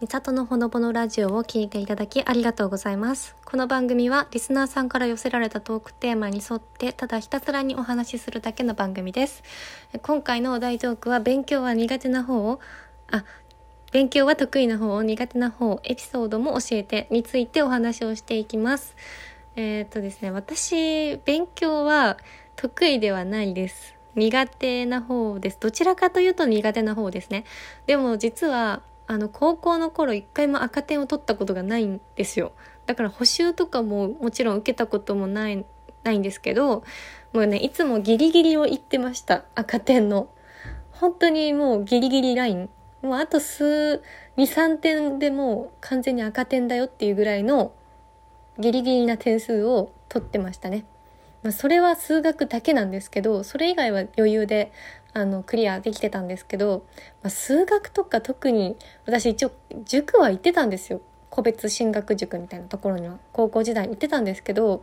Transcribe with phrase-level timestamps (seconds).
[0.00, 3.34] みさとのほのぼのラジオを聞いていただきありがとうございます。
[3.44, 9.42] この番組はリスナーさんから寄せられたトークテーマに沿ってただひたすらにお話しするだけの番組です。
[10.02, 12.60] 今回のお題トークは勉強は苦手な方を、
[13.10, 13.24] あ、
[13.90, 18.94] 勉強は得意な方を苦手な方、エピソードも教えてについてお話をしていきます。
[19.56, 22.18] えー、っとですね、私、勉強は
[22.54, 23.96] 得意ではないです。
[24.14, 25.58] 苦手な方です。
[25.58, 27.42] どちらかというと苦手な方ですね。
[27.86, 32.52] でも実はあの高校の頃一回も赤点を取ったことがないんですよ。
[32.86, 35.64] だから補習とかももちろん受けたこともない
[36.04, 36.84] ないんですけど
[37.32, 39.44] もうねいつもギリギリを言ってました。
[39.54, 40.28] 赤点の。
[40.92, 42.70] 本当にもうギリギリライン。
[43.02, 44.02] もうあと数
[44.36, 47.72] 23点でもう完全に赤点だよっていうぐらいの
[48.58, 50.84] ギリギリな点数を取ってましたね、
[51.42, 54.72] まあ、それは数学だけなんですけどそれ以外は余裕で
[55.14, 56.84] あのクリアできてたんですけど、
[57.22, 58.76] まあ、数学とか特に
[59.06, 59.52] 私一応
[59.84, 61.00] 塾は行ってたんですよ。
[61.30, 63.18] 個別進学塾みたいなところには。
[63.32, 64.82] 高校時代行ってたんですけど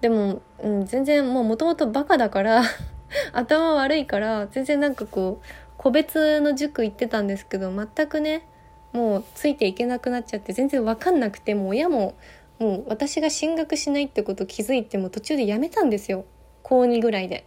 [0.00, 2.62] でも、うん、全然もうもともとバカだから
[3.32, 5.46] 頭悪いから全然なんかこう
[5.76, 8.46] 個別の塾行ってたんですけど全くね
[8.92, 12.14] もうついていけなくなっちゃって全然分かんなくてもう親も
[12.58, 16.24] もう私が進学しないってこと気づいても途中でやめたんですよ。
[16.62, 17.44] 高2ぐらいで。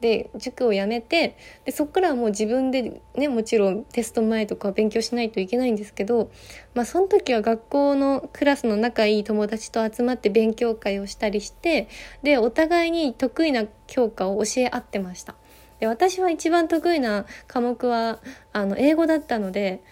[0.00, 6.30] で塾を辞めてでそっからはもう自分でねもちろんテスト前とか勉強しないといけないんですけど
[6.74, 11.88] まあその時は学校のクラスの仲いい友達と集まって勉強会をしたりして
[12.22, 15.34] でお互いに得意な教科を教え合ってました。
[15.80, 18.20] で私は一番得意な科目は
[18.52, 19.82] あの英語だったので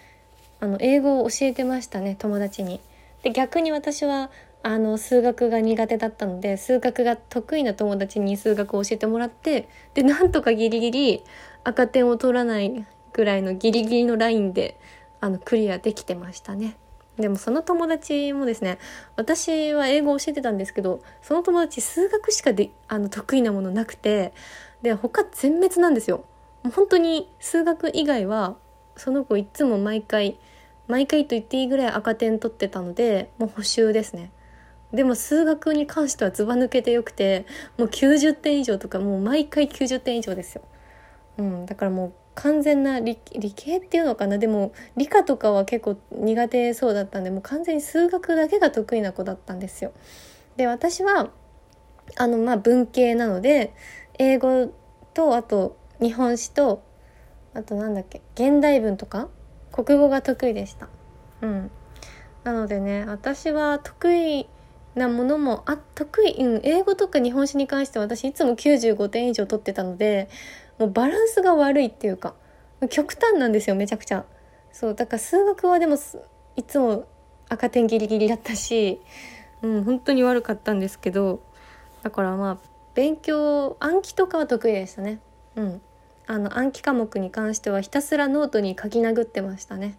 [0.59, 2.79] あの英語を教えてましたね友達に。
[3.23, 4.29] で逆に私は
[4.67, 11.23] あの数学が苦手だったので数学が得意な友達に数学を教えてもらってでなんとかギリギリ
[11.63, 14.79] 赤点を取らないぐらいのギリギリのラインで
[15.21, 16.77] あのクリアできてましたね。
[17.17, 18.79] でもその友達もですね
[19.15, 24.33] 私は英語を教えてたんですけどその友達数学しかであの得意なものなくて
[24.81, 26.25] で他全滅なんですよ。
[26.73, 28.55] 本当に数学以外は
[28.97, 30.39] その子いつも毎回
[30.87, 34.31] 毎回と言っていいぐらい赤点取ってたのでもう補習ですね。
[34.95, 37.45] でも数学に関してはずば抜けてよくて
[37.77, 40.61] もう90点以上とかもう毎回90点以上ですよ。
[41.37, 49.91] うん、だからもう完全な理理系っていうのかなでも理科とかは結構苦手そうだったんでもう完全に数学だけが得意な子だったんですよ。
[50.57, 51.29] で私は
[52.17, 53.73] あのまあ文系なので
[54.19, 54.71] 英語
[55.13, 56.83] とあと日本史と
[57.53, 59.29] あとなんだっけ現代文とか
[59.71, 60.89] 国語が得意でした。
[61.41, 61.71] うん、
[62.43, 64.47] なのでね私は得意
[64.95, 70.29] なものもあ得意、うん、英語とか日本史に関しては私いつも95点以上取ってたので
[70.79, 72.33] もうバランスが悪いっていうか
[72.89, 74.25] 極端なんですよめちゃくちゃ。
[74.71, 75.97] そうだから数学はでも
[76.57, 77.07] いつも
[77.47, 78.99] 赤点ギリギリだったし、
[79.61, 81.41] うん、本当に悪かったんですけど
[82.03, 82.57] だからまあ
[82.93, 85.19] 勉強暗記とかは得意でしたね。
[85.55, 85.81] うん。
[86.27, 89.97] あの暗記科目に関してはひたすらノートに書き殴ってましたね。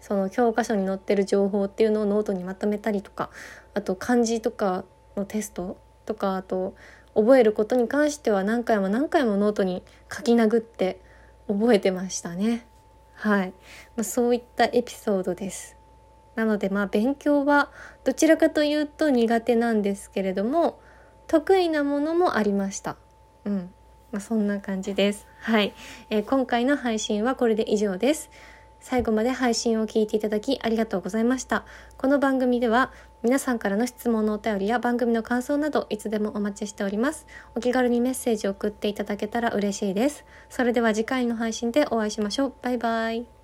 [0.00, 3.30] その教科書に載ってる情報っていうのをノートにまとめたりとか
[3.74, 4.84] あと漢字とか
[5.16, 6.74] のテストとかあと
[7.14, 11.00] 覚えることに関しては何回も何回もノートに書き殴って
[11.48, 12.66] 覚えてましたね。
[13.14, 13.54] はい、
[13.96, 15.76] まあ、そういったエピソードです。
[16.34, 17.70] なのでまあ勉強は
[18.04, 20.78] どちらかというと苦手なんですけれども
[21.26, 22.96] 得意なものもありました。
[23.46, 23.70] うん、
[24.12, 25.26] まあ、そんな感じです。
[25.40, 25.72] はい、
[26.10, 28.30] えー、今回の配信はこれで以上です。
[28.80, 31.64] 最後まで配信を聞いていただきありがとうございました。
[31.96, 32.92] この番組では
[33.22, 37.26] 皆さんからの質問のお便りや番組の感想などいつでもお待ちしております。
[37.54, 40.24] お気軽にメッセージを送っていただけたら嬉しいです。
[40.48, 42.52] それでは次回の配信でお会いしましょう。
[42.62, 43.35] バイバイ。